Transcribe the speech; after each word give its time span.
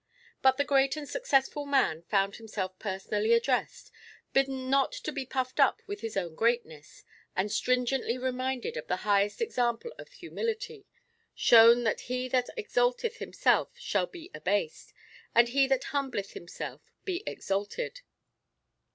But 0.41 0.57
the 0.57 0.63
great 0.63 0.97
and 0.97 1.07
successful 1.07 1.67
man 1.67 2.01
found 2.09 2.37
himself 2.37 2.79
personally 2.79 3.33
addressed, 3.33 3.91
bidden 4.33 4.67
not 4.67 4.91
to 4.93 5.11
be 5.11 5.27
puffed 5.27 5.59
up 5.59 5.83
with 5.85 6.01
his 6.01 6.17
own 6.17 6.33
greatness, 6.33 7.03
and 7.35 7.51
stringently 7.51 8.17
reminded 8.17 8.77
of 8.77 8.87
the 8.87 8.95
highest 9.05 9.41
Example 9.41 9.93
of 9.99 10.09
humility, 10.09 10.87
shown 11.35 11.83
that 11.83 11.99
he 12.01 12.27
that 12.29 12.49
exalteth 12.57 13.17
himself 13.17 13.77
shall 13.77 14.07
be 14.07 14.31
abased, 14.33 14.91
and 15.35 15.49
he 15.49 15.67
that 15.67 15.83
humbleth 15.93 16.31
himself 16.31 16.81
be 17.05 17.21
exalted. 17.27 18.01